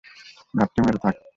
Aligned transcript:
ঘাপটি 0.53 0.79
মেরে 0.83 0.99
থাক। 1.03 1.15